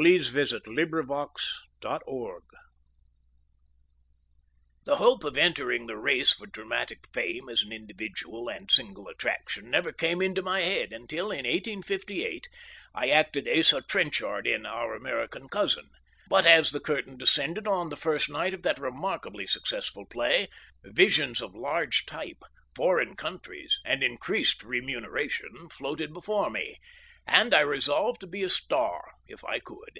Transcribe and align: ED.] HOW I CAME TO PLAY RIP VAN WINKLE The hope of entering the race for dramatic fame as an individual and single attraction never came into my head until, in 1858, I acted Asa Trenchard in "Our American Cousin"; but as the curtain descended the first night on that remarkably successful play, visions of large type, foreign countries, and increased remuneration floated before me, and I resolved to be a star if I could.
ED.] 0.00 0.04
HOW 0.28 0.28
I 0.28 0.44
CAME 0.44 0.46
TO 0.46 0.60
PLAY 0.60 0.84
RIP 0.84 1.06
VAN 1.06 1.26
WINKLE 2.06 2.40
The 4.84 4.96
hope 4.98 5.24
of 5.24 5.36
entering 5.36 5.88
the 5.88 5.96
race 5.96 6.32
for 6.32 6.46
dramatic 6.46 7.08
fame 7.12 7.48
as 7.48 7.62
an 7.62 7.72
individual 7.72 8.48
and 8.48 8.70
single 8.70 9.08
attraction 9.08 9.68
never 9.68 9.90
came 9.90 10.22
into 10.22 10.40
my 10.40 10.60
head 10.60 10.92
until, 10.92 11.32
in 11.32 11.38
1858, 11.38 12.46
I 12.94 13.08
acted 13.08 13.48
Asa 13.48 13.82
Trenchard 13.88 14.46
in 14.46 14.64
"Our 14.66 14.94
American 14.94 15.48
Cousin"; 15.48 15.90
but 16.28 16.46
as 16.46 16.70
the 16.70 16.78
curtain 16.78 17.16
descended 17.16 17.64
the 17.64 17.96
first 17.96 18.30
night 18.30 18.54
on 18.54 18.60
that 18.60 18.78
remarkably 18.78 19.48
successful 19.48 20.06
play, 20.06 20.46
visions 20.84 21.40
of 21.42 21.56
large 21.56 22.06
type, 22.06 22.44
foreign 22.72 23.16
countries, 23.16 23.80
and 23.84 24.04
increased 24.04 24.62
remuneration 24.62 25.68
floated 25.70 26.14
before 26.14 26.50
me, 26.50 26.76
and 27.30 27.52
I 27.52 27.60
resolved 27.60 28.22
to 28.22 28.26
be 28.26 28.42
a 28.42 28.48
star 28.48 29.12
if 29.26 29.44
I 29.44 29.58
could. 29.58 29.98